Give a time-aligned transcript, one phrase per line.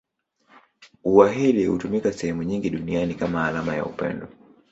[1.03, 4.27] Ua hili hutumika sehemu nyingi duniani kama alama ya upendo.